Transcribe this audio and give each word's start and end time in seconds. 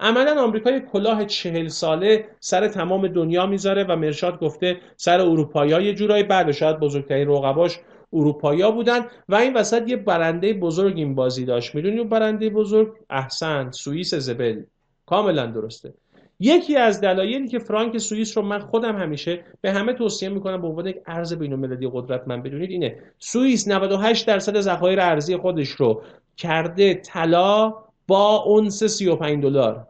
عملا 0.00 0.42
آمریکا 0.42 0.70
یک 0.70 0.84
کلاه 0.84 1.24
چهل 1.24 1.68
ساله 1.68 2.24
سر 2.40 2.68
تمام 2.68 3.08
دنیا 3.08 3.46
می‌ذاره 3.46 3.84
و 3.84 3.96
مرشاد 3.96 4.40
گفته 4.40 4.76
سر 4.96 5.20
اروپایی 5.20 5.84
یه 5.84 5.94
جورایی 5.94 6.22
بعد 6.22 6.52
شاید 6.52 6.80
بزرگترین 6.80 7.28
رقباش 7.28 7.78
اروپایا 8.12 8.70
بودن 8.70 9.00
و 9.28 9.34
این 9.34 9.54
وسط 9.54 9.88
یه 9.88 9.96
برنده 9.96 10.52
بزرگ 10.52 10.96
این 10.96 11.14
بازی 11.14 11.44
داشت. 11.44 11.74
می‌دونی 11.74 11.98
اون 11.98 12.08
برنده 12.08 12.50
بزرگ؟ 12.50 12.92
احسن 13.10 13.70
سوئیس 13.70 14.14
زبل. 14.14 14.62
کاملا 15.06 15.46
درسته. 15.46 15.94
یکی 16.40 16.76
از 16.76 17.00
دلایلی 17.00 17.48
که 17.48 17.58
فرانک 17.58 17.98
سوئیس 17.98 18.36
رو 18.36 18.42
من 18.44 18.58
خودم 18.58 18.96
همیشه 18.96 19.44
به 19.60 19.72
همه 19.72 19.92
توصیه 19.92 20.28
می‌کنم 20.28 20.62
به 20.62 20.68
عنوان 20.68 20.86
یک 20.86 20.96
ارز 21.06 21.34
بین‌المللی 21.34 21.90
قدرتمند 21.92 22.42
بدونید 22.42 22.70
اینه. 22.70 22.98
سوئیس 23.18 23.68
98 23.68 24.26
درصد 24.26 24.60
ذخایر 24.60 25.00
ارزی 25.00 25.36
خودش 25.36 25.68
رو 25.68 26.02
کرده 26.36 26.94
طلا 26.94 27.74
با 28.06 28.36
اونس 28.36 28.84
35 28.84 29.42
دلار. 29.42 29.86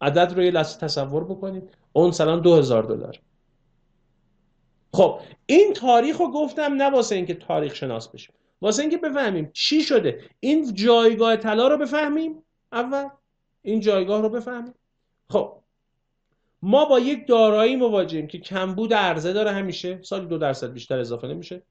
عدد 0.00 0.32
رو 0.36 0.42
یه 0.42 0.50
لحظه 0.50 0.78
تصور 0.78 1.24
بکنید. 1.24 1.62
اونس 1.92 2.20
الان 2.20 2.40
2000 2.40 2.82
دلار. 2.82 3.20
خب 4.92 5.20
این 5.46 5.72
تاریخ 5.72 6.20
رو 6.20 6.30
گفتم 6.32 6.72
نه 6.72 6.90
واسه 6.90 7.14
اینکه 7.14 7.34
تاریخ 7.34 7.74
شناس 7.74 8.08
بشیم. 8.08 8.34
واسه 8.60 8.82
اینکه 8.82 8.96
بفهمیم 8.96 9.50
چی 9.52 9.82
شده. 9.82 10.20
این 10.40 10.74
جایگاه 10.74 11.36
طلا 11.36 11.68
رو 11.68 11.78
بفهمیم. 11.78 12.42
اول 12.72 13.08
این 13.62 13.80
جایگاه 13.80 14.22
رو 14.22 14.28
بفهمیم. 14.28 14.74
خب 15.30 15.52
ما 16.62 16.84
با 16.84 16.98
یک 16.98 17.26
دارایی 17.26 17.76
مواجهیم 17.76 18.26
که 18.26 18.38
کمبود 18.38 18.94
عرضه 18.94 19.32
داره 19.32 19.50
همیشه. 19.50 20.02
سال 20.02 20.26
دو 20.26 20.38
درصد 20.38 20.72
بیشتر 20.72 20.98
اضافه 20.98 21.26
نمیشه. 21.26 21.62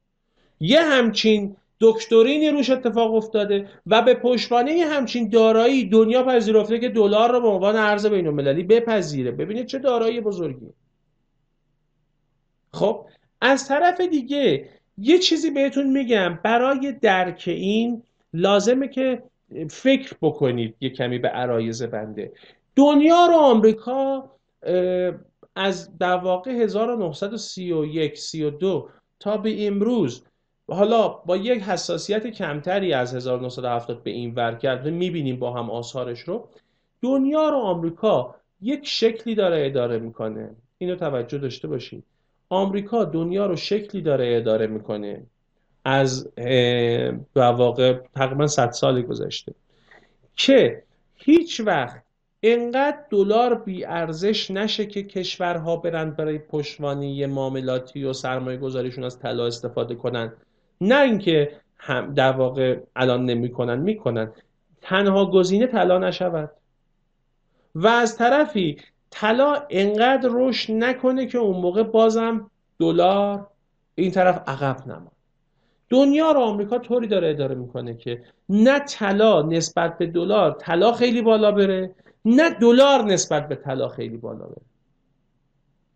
یه 0.60 0.82
همچین 0.82 1.58
دکترینی 1.80 2.50
روش 2.50 2.70
اتفاق 2.70 3.14
افتاده 3.14 3.70
و 3.86 4.02
به 4.02 4.14
پشتوانه 4.14 4.86
همچین 4.86 5.30
دارایی 5.30 5.90
دنیا 5.90 6.24
پذیرفته 6.24 6.80
که 6.80 6.90
دلار 6.90 7.32
رو 7.32 7.42
به 7.42 7.48
عنوان 7.48 7.76
ارز 7.76 8.06
بین 8.06 8.28
المللی 8.28 8.64
بپذیره. 8.64 9.32
ببینید 9.32 9.66
چه 9.66 9.80
دارایی 9.80 10.22
بزرگی 10.22 10.68
خب 12.74 13.06
از 13.42 13.68
طرف 13.68 14.02
دیگه 14.02 14.70
یه 14.98 15.20
چیزی 15.20 15.52
بهتون 15.52 15.92
میگم. 15.92 16.40
برای 16.44 16.92
درک 16.92 17.44
این 17.48 18.04
لازمه 18.34 18.88
که 18.88 19.24
فکر 19.70 20.16
بکنید 20.22 20.76
یه 20.82 20.90
کمی 20.90 21.20
به 21.20 21.28
عرایز 21.28 21.84
بنده. 21.84 22.32
دنیا 22.76 23.26
رو 23.26 23.34
آمریکا 23.34 24.30
از 25.56 25.98
در 25.98 26.16
واقع 26.16 26.52
1931 26.52 28.18
32 28.18 28.90
تا 29.20 29.38
به 29.38 29.68
امروز 29.68 30.24
حالا 30.68 31.08
با 31.08 31.38
یک 31.38 31.62
حساسیت 31.62 32.28
کمتری 32.28 32.94
از 32.94 33.16
1970 33.16 34.04
به 34.04 34.12
این 34.12 34.36
ور 34.36 34.56
کرد 34.56 34.88
می‌بینیم 34.88 35.40
با 35.40 35.54
هم 35.54 35.70
آثارش 35.70 36.20
رو 36.20 36.50
دنیا 37.02 37.50
رو 37.50 37.58
آمریکا 37.58 38.36
یک 38.62 38.88
شکلی 38.88 39.36
داره 39.36 39.66
اداره 39.66 40.00
می‌کنه. 40.00 40.56
اینو 40.78 40.96
توجه 40.96 41.38
داشته 41.38 41.68
باشید 41.68 42.04
آمریکا 42.50 43.06
دنیا 43.06 43.46
رو 43.46 43.56
شکلی 43.56 44.02
داره 44.02 44.36
اداره 44.38 44.68
می‌کنه. 44.68 45.24
از 45.86 46.36
در 47.36 47.52
واقع 47.52 47.94
تقریبا 48.16 48.48
100 48.48 48.72
سال 48.72 49.02
گذشته. 49.02 49.54
که 50.36 50.84
هیچ 51.16 51.62
وقت 51.66 52.04
انقدر 52.44 52.98
دلار 53.10 53.56
بی 53.56 53.86
ارزش 53.86 54.52
نشه 54.52 54.86
که 54.86 55.04
کشورها 55.04 55.76
برند 55.76 56.16
برای 56.16 56.38
پشتوانی 56.38 57.26
معاملاتی 57.26 58.04
و 58.04 58.14
سرمایه 58.14 58.58
گذاریشون 58.58 59.04
از 59.04 59.20
طلا 59.20 59.46
استفاده 59.46 59.96
کنن. 59.96 60.34
نه 60.82 61.02
اینکه 61.02 61.52
هم 61.78 62.14
در 62.14 62.32
واقع 62.32 62.80
الان 62.96 63.26
نمی‌کنن 63.26 63.80
می‌کنن. 63.80 64.32
تنها 64.82 65.26
گزینه 65.26 65.68
طلا 65.68 65.98
نشود. 65.98 66.52
و 67.76 67.88
از 67.88 68.18
طرفی 68.18 68.78
طلا 69.10 69.64
انقدر 69.70 70.30
رشد 70.32 70.74
نکنه 70.74 71.26
که 71.26 71.38
اون 71.38 71.62
موقع 71.62 71.84
بازم 71.84 72.52
دلار 72.80 73.48
این 73.96 74.12
طرف 74.12 74.42
عقب 74.48 74.88
نماند. 74.88 75.12
دنیا 75.90 76.32
رو 76.32 76.40
آمریکا 76.40 76.78
طوری 76.80 77.08
داره 77.08 77.30
اداره 77.30 77.56
می‌کنه 77.56 77.94
که 77.94 78.24
نه 78.50 78.80
طلا 78.80 79.42
نسبت 79.42 79.98
به 79.98 80.06
دلار 80.06 80.52
طلا 80.52 80.92
خیلی 80.92 81.22
بالا 81.22 81.52
بره 81.52 81.96
نه 82.26 82.50
دلار 82.50 83.04
نسبت 83.04 83.48
به 83.48 83.56
طلا 83.56 83.88
خیلی 83.88 84.18
بالا 84.18 84.46
بره. 84.46 84.62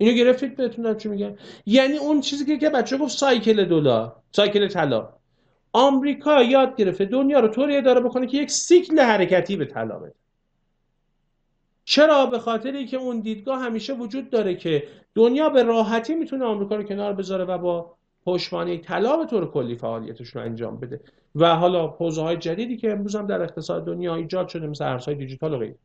اینو 0.02 0.14
گرفتید 0.14 0.56
بهتون 0.56 0.98
چی 0.98 1.10
میگم 1.10 1.36
یعنی 1.66 1.98
اون 1.98 2.22
چیزی 2.22 2.46
که 2.46 2.58
که 2.58 2.70
بچه 2.70 2.98
گفت 2.98 3.18
سایکل 3.18 3.66
دلار 3.66 4.16
سایکل 4.32 4.68
طلا. 4.68 5.10
آمریکا 5.74 6.44
یاد 6.44 6.76
گرفته 6.76 7.06
دنیا 7.06 7.40
رو 7.40 7.48
طوری 7.48 7.78
اداره 7.78 8.02
بکنه 8.02 8.28
که 8.28 8.38
یک 8.38 8.52
سیکل 8.52 9.00
حرکتی 9.00 9.56
به 9.56 9.66
طلا 9.66 10.00
بده. 10.00 10.14
چرا؟ 11.86 12.26
به 12.26 12.40
خاطری 12.40 12.86
که 12.86 12.98
اون 12.98 13.20
دیدگاه 13.20 13.62
همیشه 13.62 13.94
وجود 13.94 14.30
داره 14.30 14.56
که 14.56 14.84
دنیا 15.16 15.50
به 15.50 15.64
راحتی 15.64 16.16
می‌تونه 16.16 16.46
آمریکا 16.46 16.76
رو 16.76 16.84
کنار 16.84 17.14
بذاره 17.14 17.44
و 17.46 17.58
با 17.58 17.96
پشتوانه 18.26 18.78
طلا 18.78 19.18
به 19.18 19.26
طور 19.26 19.52
کلی 19.52 19.76
فعالیتش 19.76 20.28
رو 20.28 20.42
انجام 20.42 20.80
بده. 20.80 21.00
و 21.36 21.56
حالا 21.56 21.88
حوزه 21.88 22.22
های 22.22 22.38
جدیدی 22.38 22.78
که 22.78 22.92
امروز 22.92 23.16
هم 23.16 23.28
در 23.28 23.42
اقتصاد 23.42 23.86
دنیا 23.86 24.16
ایجاد 24.16 24.48
شده 24.48 24.68
مثل 24.68 24.86
ارزهای 24.86 25.18
دیجیتال 25.18 25.54
و 25.54 25.58
غیره. 25.58 25.76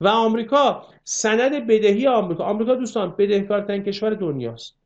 و 0.00 0.08
آمریکا 0.08 0.86
سند 1.04 1.66
بدهی 1.66 2.06
آمریکا. 2.06 2.44
آمریکا 2.44 2.74
دوستان 2.74 3.14
بدهکارترین 3.18 3.82
کشور 3.82 4.14
دنیاست. 4.14 4.76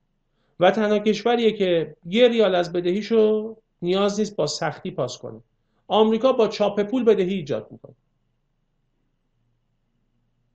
و 0.61 0.71
تنها 0.71 0.99
کشوریه 0.99 1.53
که 1.53 1.97
یه 2.07 2.29
ریال 2.29 2.55
از 2.55 2.73
بدهیشو 2.73 3.57
نیاز 3.83 4.19
نیست 4.19 4.37
با 4.37 4.47
سختی 4.47 4.91
پاس 4.91 5.19
کنه. 5.19 5.41
آمریکا 5.89 6.33
با 6.33 6.49
چاپ 6.49 6.83
پول 6.83 7.05
بدهی 7.05 7.35
ایجاد 7.35 7.67
می‌کنه. 7.71 7.95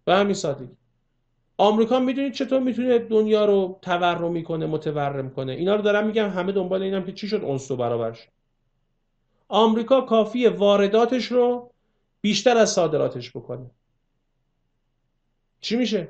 به 0.05 0.15
همین 0.15 0.33
سادگی. 0.33 0.69
آمریکا 1.57 1.99
می‌دونید 1.99 2.33
چطور 2.33 2.59
می‌تونه 2.59 2.99
دنیا 2.99 3.45
رو 3.45 3.79
تورم 3.81 4.31
می‌کنه 4.31 4.65
متورم 4.65 5.29
کنه؟ 5.29 5.51
اینا 5.51 5.75
رو 5.75 5.81
دارم 5.81 6.07
میگم 6.07 6.29
همه 6.29 6.51
دنبال 6.51 6.83
اینم 6.83 7.03
که 7.03 7.11
چی 7.11 7.27
شد؟ 7.27 7.41
اونس 7.43 7.71
و 7.71 7.75
برابرش 7.75 8.27
آمریکا 9.47 10.01
کافی 10.01 10.47
وارداتش 10.47 11.25
رو 11.25 11.71
بیشتر 12.21 12.57
از 12.57 12.69
صادراتش 12.69 13.29
بکنه. 13.31 13.71
چی 15.65 15.75
میشه؟ 15.75 16.07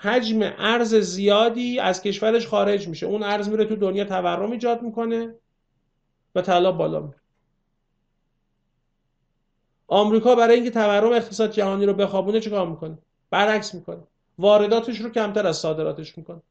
حجم 0.00 0.40
ارز 0.42 0.94
زیادی 0.94 1.78
از 1.78 2.02
کشورش 2.02 2.46
خارج 2.46 2.88
میشه. 2.88 3.06
اون 3.06 3.22
ارز 3.22 3.48
میره 3.48 3.64
تو 3.64 3.76
دنیا 3.76 4.04
تورم 4.04 4.50
ایجاد 4.50 4.82
می‌کنه 4.82 5.34
و 6.34 6.42
طلا 6.42 6.72
بالا 6.72 7.00
میره. 7.00 7.20
آمریکا 9.86 10.34
برای 10.34 10.54
اینکه 10.54 10.70
تورم 10.70 11.12
اقتصاد 11.12 11.50
جهانی 11.50 11.86
رو 11.86 11.94
بخوابونه 11.94 12.40
چیکار 12.40 12.68
می‌کنه؟ 12.68 12.98
برعکس 13.30 13.74
می‌کنه. 13.74 14.02
وارداتش 14.38 15.00
رو 15.00 15.10
کمتر 15.10 15.46
از 15.46 15.56
صادراتش 15.56 16.18
می‌کنه. 16.18 16.42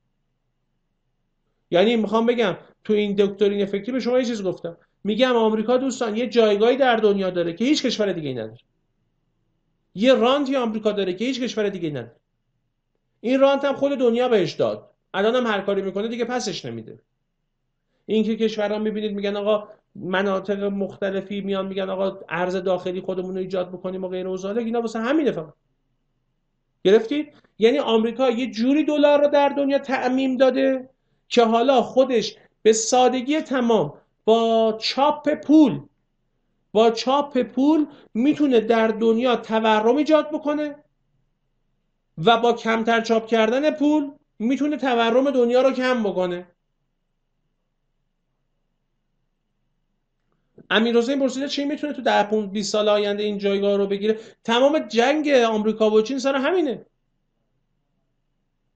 یعنی 1.72 1.96
می‌خوام 1.96 2.26
بگم 2.26 2.58
تو 2.84 2.94
این 2.94 3.16
دکترین 3.16 3.66
فکری 3.66 3.92
به 3.92 4.00
شما 4.00 4.20
یه 4.20 4.26
چیز 4.26 4.44
گفتم. 4.44 4.78
میگم 5.04 5.36
آمریکا 5.36 5.78
دوستان 5.78 6.18
یه 6.18 6.28
جایگاهی 6.28 6.78
در 6.78 6.96
دنیا 6.96 7.30
داره 7.30 7.54
که 7.54 7.66
هیچ 7.66 7.86
کشور 7.86 8.12
دیگه 8.12 8.30
ای 8.30 8.36
نداره. 8.36 8.60
یه 9.98 10.14
رانتی 10.14 10.56
آمریکا 10.56 10.92
داره 10.92 11.14
که 11.14 11.26
هیچ 11.26 11.42
کشور 11.42 11.70
دیگه 11.70 11.90
نداره. 11.90 12.16
این 13.22 13.40
رانت 13.40 13.66
هم 13.66 13.76
خود 13.76 13.92
دنیا 13.92 14.30
بهش 14.30 14.54
داد. 14.54 14.90
الان 15.14 15.36
هم 15.36 15.48
هر 15.48 15.62
کاری 15.62 15.82
می‌کنه 15.82 16.08
دیگه 16.08 16.26
پسش 16.26 16.66
نمیده. 16.66 17.00
اینکه 18.06 18.36
کشورها 18.36 18.80
می‌بینید 18.80 19.12
میگن 19.12 19.36
آقا 19.36 19.68
مناطق 19.96 20.64
مختلفی 20.64 21.42
میان 21.42 21.68
میگن 21.68 21.90
آقا 21.90 22.20
ارز 22.30 22.56
داخلی 22.56 23.02
خودمون 23.02 23.36
رو 23.36 23.42
ایجاد 23.42 23.70
بکنیم 23.70 24.04
و 24.04 24.08
غیر 24.08 24.28
و 24.28 24.48
اینا 24.58 24.82
واسه 24.82 25.00
همینه 25.00 25.32
فقط. 25.32 25.54
گرفتید؟ 26.84 27.34
یعنی 27.60 27.80
آمریکا 27.80 28.30
یه 28.30 28.52
جوری 28.52 28.84
دلار 28.84 29.22
رو 29.22 29.28
در 29.28 29.50
دنیا 29.50 29.80
تعمیم 29.80 30.38
داده 30.38 30.90
که 31.30 31.44
حالا 31.44 31.82
خودش 31.82 32.36
به 32.62 32.74
سادگی 32.74 33.42
تمام 33.42 33.94
با 34.26 34.78
چاپ 34.82 35.34
پول 35.34 35.80
با 36.72 36.92
چاپ 36.92 37.38
پول 37.42 37.86
می‌تونه 38.14 38.60
در 38.60 38.88
دنیا 38.88 39.36
تورم 39.36 39.96
ایجاد 39.96 40.30
بکنه 40.32 40.76
و 42.26 42.38
با 42.38 42.54
کمتر 42.54 43.02
چاپ 43.02 43.28
کردن 43.28 43.72
پول 43.72 44.12
می‌تونه 44.40 44.78
تورم 44.78 45.32
دنیا 45.32 45.62
رو 45.62 45.72
کم 45.72 46.04
بکنه. 46.04 46.48
امیر 50.70 50.98
حسین 50.98 51.20
پرسیده 51.20 51.48
چی 51.48 51.66
می‌تونه 51.66 51.94
تو 51.94 52.02
ده 52.02 52.48
20 52.48 52.72
سال 52.72 52.90
آینده 52.90 53.24
این 53.24 53.38
جایگاه 53.38 53.78
رو 53.78 53.88
بگیره؟ 53.88 54.20
تمام 54.44 54.80
جنگ 54.80 55.30
آمریکا 55.30 55.90
و 55.90 56.02
چین 56.02 56.20
سر 56.20 56.36
همینه. 56.36 56.86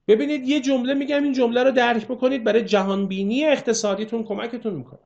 ببینید 0.08 0.48
یه 0.48 0.60
جمله 0.60 0.94
میگم 0.94 1.22
این 1.22 1.32
جمله 1.32 1.62
رو 1.62 1.70
درک 1.70 2.04
بکنید 2.06 2.44
برای 2.44 2.64
جهانبینی 2.64 3.44
اقتصادیتون 3.44 4.24
کمکتون 4.24 4.74
می‌کنه. 4.74 5.00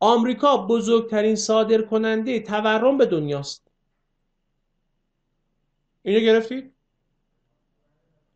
آمریکا 0.00 0.56
بزرگترین 0.56 1.36
صادر 1.36 1.82
کننده 1.82 2.40
تورم 2.40 2.98
به 2.98 3.06
دنیاست. 3.06 3.66
اینو 6.02 6.20
گرفتید؟ 6.20 6.72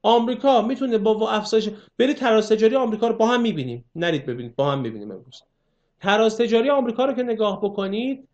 آمریکا 0.03 0.63
می‌تونه 0.63 0.99
با 0.99 1.31
افزایش 1.31 1.71
برید 1.99 2.17
تراز 2.17 2.49
تجاری 2.49 2.77
آمریکا 2.77 3.09
رو 3.09 3.15
با 3.15 3.27
هم 3.27 3.41
می‌بینیم. 3.41 3.85
نرید 3.95 4.27
ببینید 4.27 4.57
با 4.57 4.73
هم 4.73 4.81
می‌بینیم 4.81 5.11
امروز. 5.11 5.43
تراز 6.01 6.39
تجاری 6.39 6.71
آمریکا 6.71 7.05
رو 7.05 7.13
که 7.13 7.23
نگاه 7.23 7.61
بکنید 7.63 8.29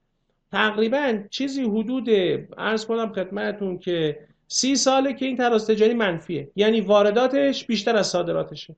تقریبا 0.52 1.22
چیزی 1.30 1.62
حدود 1.62 2.08
ارز 2.58 2.86
کنم 2.86 3.12
خدمتتون 3.12 3.78
که 3.78 4.28
سی 4.48 4.76
ساله 4.76 5.14
که 5.14 5.26
این 5.26 5.36
تراز 5.36 5.66
تجاری 5.66 5.94
منفیه. 5.94 6.50
یعنی 6.56 6.80
وارداتش 6.80 7.64
بیشتر 7.64 7.96
از 7.96 8.06
صادراتشه. 8.06 8.76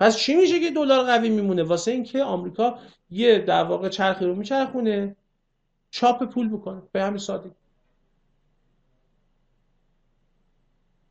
پس 0.00 0.16
چی 0.16 0.34
میشه 0.34 0.60
که 0.60 0.70
دلار 0.70 1.04
قوی 1.04 1.28
میمونه؟ 1.28 1.62
واسه 1.62 1.90
اینکه 1.90 2.22
آمریکا 2.22 2.78
یه 3.10 3.38
در 3.38 3.64
واقع 3.64 3.88
چرخی 3.88 4.24
رو 4.24 4.34
میچرخونه 4.34 5.16
چاپ 5.90 6.24
پول 6.24 6.48
بکنه. 6.48 6.82
به 6.92 7.02
همین 7.02 7.18
سادگی. 7.18 7.50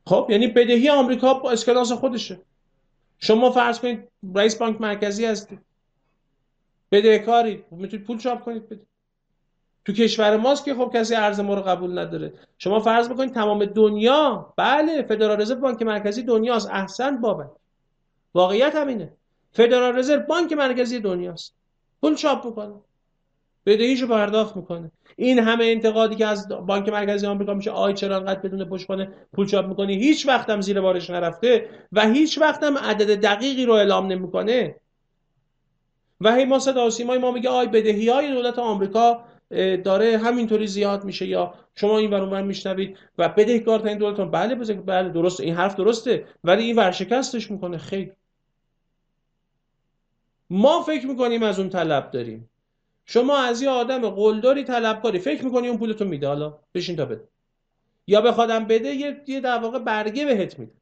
خب 0.06 0.26
یعنی 0.30 0.46
بدهی 0.46 0.90
آمریکا 0.90 1.34
با 1.34 1.50
اسکناس 1.50 1.92
خودشه. 1.92 2.40
شما 3.18 3.50
فرض 3.50 3.80
کنید 3.80 4.08
رئیس 4.34 4.56
بانک 4.56 4.80
مرکزی 4.80 5.26
هستید 5.26 5.60
بدهکاری 6.92 7.64
می‌تونید 7.70 8.06
پول 8.06 8.18
چاپ 8.18 8.44
کنید 8.44 8.68
بده 8.68 8.86
تو 9.84 9.92
کشور 9.92 10.36
ماست 10.36 10.64
که 10.64 10.74
خب 10.74 10.90
کسی 10.94 11.14
ارز 11.14 11.40
ما 11.40 11.54
رو 11.54 11.62
قبول 11.62 11.98
نداره. 11.98 12.32
شما 12.58 12.80
فرض 12.80 13.08
بکنید 13.08 13.34
تمام 13.34 13.64
دنیا 13.64 14.54
بله 14.56 15.02
فدرال 15.02 15.40
رزرو 15.40 15.60
بانک 15.60 15.82
مرکزی 15.82 16.22
دنیاست. 16.22 16.70
احسن 16.70 17.20
بابک 17.20 17.50
واقعیت 18.34 18.76
همینه 18.76 19.12
فدرال 19.52 19.98
رزرو 19.98 20.20
بانک 20.20 20.52
مرکزی 20.52 21.00
دنیاست. 21.00 21.54
پول 22.00 22.14
چاپ 22.14 22.46
می‌کنه. 22.46 22.74
بدهیشو 23.66 24.06
پرداخت 24.06 24.56
می‌کنه. 24.56 24.90
این 25.16 25.38
همه 25.38 25.64
انتقادی 25.64 26.16
که 26.16 26.26
از 26.26 26.48
بانک 26.48 26.88
مرکزی 26.88 27.26
آمریکا 27.26 27.54
میشه 27.54 27.70
آی 27.70 27.94
چرا 27.94 28.16
انقدر 28.16 28.40
بدون 28.40 28.64
پشتوانه 28.64 29.12
پول 29.32 29.46
چاپ 29.46 29.66
می‌کنی؟ 29.66 29.94
هیچ 29.94 30.28
وقتم 30.28 30.60
زیر 30.60 30.80
بارش 30.80 31.10
نرفته 31.10 31.68
و 31.92 32.08
هیچ 32.08 32.38
وقتم 32.38 32.78
عدد 32.78 33.20
دقیقی 33.20 33.66
رو 33.66 33.72
اعلام 33.72 34.06
نمی‌کنه. 34.06 34.76
و 36.20 36.34
هی 36.34 36.44
ما 36.44 36.58
صدا 36.58 36.88
ما 37.20 37.30
میگه 37.30 37.48
آی 37.48 37.66
بدهی 37.66 38.08
های 38.08 38.32
دولت 38.32 38.58
آمریکا 38.58 39.24
داره 39.84 40.18
همینطوری 40.18 40.66
زیاد 40.66 41.04
میشه 41.04 41.26
یا 41.26 41.54
شما 41.74 41.98
این 41.98 42.10
ور 42.10 42.20
اونور 42.20 42.42
میشنوید 42.42 42.96
و 43.18 43.28
بدهکارترین 43.28 43.98
دولتون 43.98 44.30
بله 44.30 44.54
بله 44.54 45.08
درسته 45.08 45.44
این 45.44 45.54
حرف 45.54 45.76
درسته 45.76 46.24
ولی 46.44 46.64
این 46.64 46.76
ورشکستش 46.76 47.50
می‌کنه. 47.50 47.78
خیلی 47.78 48.12
ما 50.50 50.82
فکر 50.82 51.06
می‌کنیم 51.06 51.42
از 51.42 51.58
اون 51.58 51.70
طلب 51.70 52.10
داریم. 52.10 52.50
شما 53.04 53.38
از 53.38 53.62
یه 53.62 53.70
آدم 53.70 54.10
قلدری 54.10 54.64
طلبکاری 54.64 55.18
فکر 55.18 55.44
می‌کنی 55.44 55.68
اون 55.68 55.78
پولتو 55.78 56.04
میده؟ 56.04 56.28
حالا 56.28 56.58
بشین 56.74 56.96
تا 56.96 57.04
بده. 57.04 57.28
یا 58.06 58.20
بخوادم 58.20 58.64
بده 58.64 58.88
یه 58.88 59.22
یه 59.26 59.40
در 59.40 59.58
واقع 59.58 59.78
برگه 59.78 60.24
بهت 60.24 60.58
میده. 60.58 60.72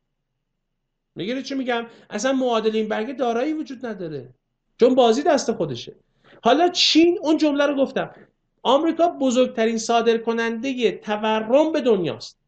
می‌گیری 1.15 1.43
چی 1.43 1.55
میگم؟ 1.55 1.87
اصلا 2.11 2.33
معادل 2.33 2.77
این 2.77 2.89
برگه 2.89 3.13
دارایی 3.13 3.53
وجود 3.53 3.87
نداره. 3.87 4.35
چون 4.81 4.95
بازی 4.95 5.23
دست 5.23 5.53
خودشه. 5.53 5.97
حالا 6.43 6.69
چین 6.69 7.19
اون 7.23 7.37
جمله 7.37 7.67
رو 7.67 7.75
گفتم. 7.77 8.15
آمریکا 8.63 9.09
بزرگترین 9.09 9.79
صادر 9.79 10.19
کننده 10.19 10.93
تورم 10.93 11.73
به 11.73 11.81
دنیاست. 11.81 12.39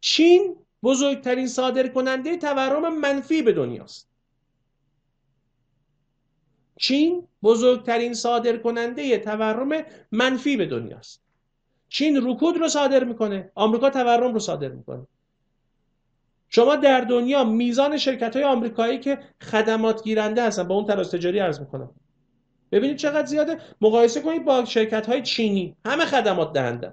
چین 0.00 0.56
بزرگترین 0.82 1.46
صادر 1.46 1.88
کننده 1.88 2.36
تورم 2.36 2.98
منفی 3.00 3.42
به 3.42 3.52
دنیاست. 3.52 4.13
چین 6.76 7.28
بزرگترین 7.42 8.14
صادر 8.14 8.56
کننده 8.56 9.18
تورم 9.18 9.84
منفی 10.12 10.56
به 10.56 10.66
دنیاست. 10.66 11.22
چین 11.88 12.20
رکود 12.30 12.56
رو 12.56 12.68
صادر 12.68 13.04
می‌کنه 13.04 13.50
آمریکا 13.54 13.90
تورم 13.90 14.32
رو 14.32 14.38
صادر 14.38 14.68
می‌کنه. 14.68 15.06
شما 16.48 16.76
در 16.76 17.00
دنیا 17.00 17.44
میزان 17.44 17.96
شرکت 17.96 18.36
های 18.36 18.44
آمریکایی 18.44 18.98
که 18.98 19.18
خدمات 19.42 20.04
گیرنده 20.04 20.42
هستن 20.42 20.62
با 20.62 20.74
اون 20.74 20.84
تراز 20.84 21.10
تجاری 21.10 21.38
عرض 21.38 21.60
می‌کنم. 21.60 21.90
ببینید 22.72 22.96
چقدر 22.96 23.26
زیاده. 23.26 23.58
مقایسه 23.80 24.20
کنید 24.20 24.44
با 24.44 24.64
شرکت 24.64 25.06
های 25.06 25.22
چینی 25.22 25.76
همه 25.84 26.04
خدمات 26.04 26.52
دهنده. 26.52 26.92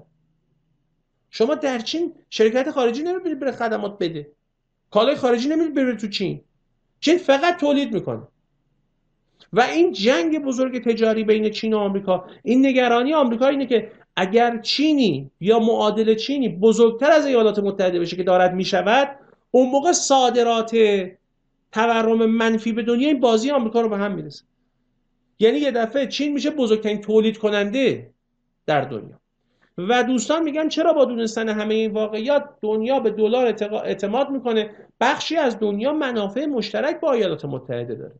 شما 1.30 1.56
در 1.56 1.80
چین 1.80 2.13
شرکت 2.30 2.72
خارجی 2.72 3.04
نمی‌بینید 3.04 3.39
بره 3.39 3.51
خدمات 3.51 3.98
بده. 4.00 4.31
کالای 4.92 5.16
خارجی 5.16 5.50
نمی‌بینید 5.50 5.75
بره 5.75 5.95
تو 5.95 6.07
چین. 6.07 6.42
چین 7.00 7.18
فقط 7.18 7.57
تولید 7.57 7.94
می‌کنه. 7.94 8.27
و 9.53 9.62
این 9.62 9.92
جنگ 9.92 10.44
بزرگ 10.44 10.83
تجاری 10.83 11.24
بین 11.24 11.50
چین 11.50 11.74
و 11.74 11.77
آمریکا 11.77 12.25
این 12.44 12.65
نگرانی 12.65 13.13
آمریکا 13.13 13.48
اینه 13.48 13.65
که 13.65 13.92
اگر 14.15 14.57
چینی 14.57 15.31
یا 15.39 15.59
معادل 15.59 16.15
چینی 16.15 16.50
بزرگتر 16.50 17.12
از 17.12 17.25
ایالات 17.25 17.59
متحده 17.59 18.00
بشه 18.00 18.15
که 18.15 18.24
دارد 18.24 18.53
می‌شود 18.53 19.15
اون 19.51 19.69
موقع 19.69 19.92
صادرات 19.92 20.77
تورم 21.71 22.25
منفی 22.25 22.71
به 22.71 22.83
دنیا 22.83 23.07
این 23.07 23.19
بازی 23.19 23.51
آمریکا 23.51 23.81
رو 23.81 23.89
به 23.89 23.98
هم 23.98 24.12
می‌رسه. 24.12 24.44
یعنی 25.39 25.57
یه 25.57 25.71
دفعه 25.71 26.07
چین 26.07 26.33
میشه 26.33 26.50
بزرگترین 26.50 27.01
تولید 27.01 27.38
کننده 27.38 28.09
در 28.65 28.81
دنیا. 28.81 29.19
و 29.77 30.03
دوستان 30.03 30.44
میگن 30.44 30.69
چرا 30.69 30.94
با 30.94 31.06
دونستن 31.06 31.50
همه 31.50 31.75
این 31.75 31.92
واقعیات 31.92 32.45
دنیا 32.62 33.00
به 33.00 33.09
دلار 33.09 33.45
اعتماد 33.86 34.30
می‌کنه؟ 34.30 34.69
بخشی 35.00 35.38
از 35.38 35.59
دنیا 35.59 35.94
منافع 35.94 36.45
مشترک 36.45 37.00
با 37.00 37.12
ایالات 37.12 37.45
متحده 37.45 37.95
داره. 37.95 38.15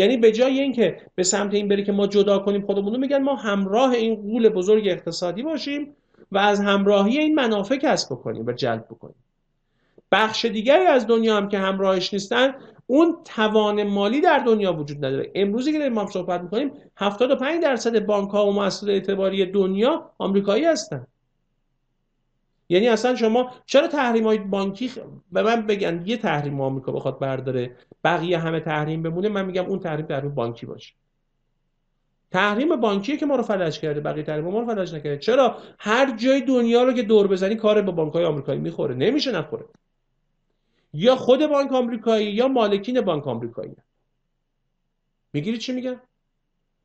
یعنی 0.00 0.16
به 0.16 0.32
جای 0.32 0.60
اینکه 0.60 1.00
به 1.14 1.22
سمت 1.22 1.54
این 1.54 1.68
بری 1.68 1.84
که 1.84 1.92
ما 1.92 2.06
جدا 2.06 2.38
کنیم 2.38 2.66
خودمون 2.66 2.92
رو 2.92 3.00
میگن 3.00 3.22
ما 3.22 3.34
همراه 3.34 3.90
این 3.90 4.14
قول 4.14 4.48
بزرگ 4.48 4.88
اقتصادی 4.88 5.42
باشیم 5.42 5.96
و 6.32 6.38
از 6.38 6.60
همراهی 6.60 7.18
این 7.18 7.34
منافع 7.34 7.76
کسب 7.76 8.12
بکنیم 8.12 8.46
و 8.46 8.52
جلب 8.52 8.84
بکنیم. 8.84 9.14
بخش 10.12 10.44
دیگری 10.44 10.86
از 10.86 11.06
دنیا 11.06 11.36
هم 11.36 11.48
که 11.48 11.58
همراهش 11.58 12.12
نیستن 12.12 12.54
اون 12.86 13.16
توان 13.24 13.82
مالی 13.82 14.20
در 14.20 14.38
دنیا 14.38 14.72
وجود 14.72 15.04
نداره. 15.04 15.30
امروزی 15.34 15.72
که 15.72 15.78
داریم 15.78 15.92
ما 15.92 16.06
صحبت 16.06 16.40
می‌کنیم 16.40 16.72
75 16.96 17.62
درصد 17.62 18.06
بانک 18.06 18.30
ها 18.30 18.46
و 18.46 18.52
مؤسسات 18.52 18.88
اعتباری 18.88 19.46
دنیا 19.46 20.10
آمریکایی 20.18 20.64
هستن. 20.64 21.06
یعنی 22.70 22.88
اصلا 22.88 23.16
شما 23.16 23.50
چرا 23.66 23.88
تحریم 23.88 24.24
های 24.24 24.38
بانکی 24.38 24.90
به 25.32 25.42
من 25.42 25.66
بگن 25.66 26.02
یه 26.06 26.16
تحریم 26.16 26.60
آمریکا 26.60 26.92
بخواد 26.92 27.18
برداره 27.18 27.76
بقیه 28.04 28.38
همه 28.38 28.60
تحریم 28.60 29.02
بمونه 29.02 29.28
من 29.28 29.44
میگم 29.44 29.64
اون 29.64 29.78
تحریم 29.78 30.06
در 30.06 30.20
بانکی 30.20 30.66
باشه. 30.66 30.94
تحریم 32.30 32.76
بانکیه 32.76 33.16
که 33.16 33.26
ما 33.26 33.36
رو 33.36 33.42
فلج 33.42 33.80
کرده 33.80 34.00
بقیه 34.00 34.22
تحریم 34.22 34.44
ما 34.44 34.60
رو 34.60 34.66
فلج 34.66 34.94
نکرده. 34.94 35.18
چرا؟ 35.18 35.58
هر 35.78 36.16
جای 36.16 36.40
دنیا 36.40 36.82
رو 36.82 36.92
که 36.92 37.02
دور 37.02 37.26
بزنی 37.26 37.54
کار 37.54 37.82
به 37.82 37.92
بانک 37.92 38.12
های 38.12 38.24
آمریکایی 38.24 38.60
می‌خوره 38.60 38.94
نمیشه 38.94 39.32
نخوره. 39.32 39.64
یا 40.92 41.16
خود 41.16 41.46
بانک 41.46 41.72
آمریکایی 41.72 42.32
یا 42.32 42.48
مالکین 42.48 43.00
بانک 43.00 43.28
آمریکایی. 43.28 43.76
می‌گیری 45.32 45.58
چی 45.58 45.72
میگم 45.72 46.00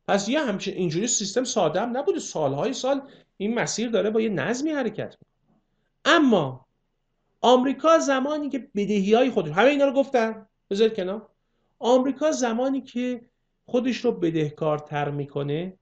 پس 0.08 0.28
یه 0.28 0.40
همچین 0.40 0.74
اینجوری 0.74 1.06
سیستم 1.06 1.44
ساده 1.44 1.80
هم 1.80 1.96
نبوده. 1.96 2.18
سالهای 2.18 2.72
سال 2.72 3.00
این 3.36 3.54
مسیر 3.54 3.90
داره 3.90 4.10
با 4.10 4.20
یه 4.20 4.28
نظمی 4.28 4.70
حرکت 4.70 5.16
اما 6.06 6.66
آمریکا 7.40 7.98
زمانی 7.98 8.48
که 8.48 8.68
بدهی 8.74 9.14
های 9.14 9.30
خودش 9.30 9.52
همه 9.52 9.68
اینا 9.68 9.84
رو 9.84 9.92
گفتم 9.92 10.46
بذارید 10.70 10.94
کنار. 10.94 11.28
آمریکا 11.78 12.30
زمانی 12.32 12.80
که 12.80 13.20
خودش 13.66 13.96
رو 13.96 14.12
بدهکارتر 14.12 15.10
می‌کنه 15.10 15.78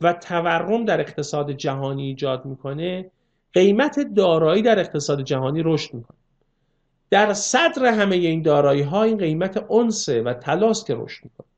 و 0.00 0.12
تورم 0.12 0.84
در 0.84 1.00
اقتصاد 1.00 1.50
جهانی 1.52 2.02
ایجاد 2.06 2.44
می‌کنه 2.44 3.10
قیمت 3.52 4.00
دارایی 4.00 4.62
در 4.62 4.78
اقتصاد 4.78 5.22
جهانی 5.22 5.62
رشد 5.62 5.94
می‌کنه. 5.94 6.18
در 7.10 7.32
صدر 7.32 7.86
همه 7.86 8.16
این 8.16 8.42
دارایی 8.42 8.82
ها 8.82 9.02
این 9.02 9.18
قیمت 9.18 9.56
اونسه 9.56 10.22
و 10.22 10.34
تلاس 10.34 10.84
که 10.84 10.94
رشد 10.94 11.24
می‌کنه. 11.24 11.48